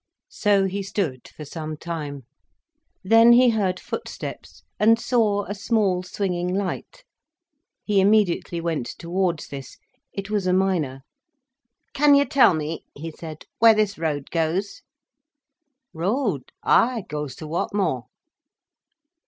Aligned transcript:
So 0.31 0.65
he 0.65 0.81
stood 0.81 1.27
for 1.27 1.45
some 1.45 1.77
time. 1.77 2.23
Then 3.03 3.33
he 3.33 3.49
heard 3.51 3.79
footsteps, 3.79 4.63
and 4.79 4.97
saw 4.99 5.43
a 5.43 5.53
small, 5.53 6.01
swinging 6.01 6.51
light. 6.55 7.03
He 7.83 8.01
immediately 8.01 8.59
went 8.59 8.87
towards 8.97 9.49
this. 9.49 9.77
It 10.11 10.31
was 10.31 10.47
a 10.47 10.53
miner. 10.53 11.01
"Can 11.93 12.15
you 12.15 12.25
tell 12.25 12.55
me," 12.55 12.83
he 12.95 13.11
said, 13.11 13.45
"where 13.59 13.75
this 13.75 13.99
road 13.99 14.31
goes?" 14.31 14.81
"Road? 15.93 16.51
Ay, 16.63 17.01
it 17.01 17.07
goes 17.07 17.35
ter 17.35 17.45
Whatmore." 17.45 18.05